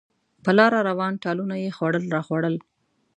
په 0.43 0.51
لاره 0.57 0.79
روان، 0.89 1.13
ټالونه 1.23 1.55
یې 1.63 1.75
خوړل 1.77 2.05
راخوړل. 2.15 2.55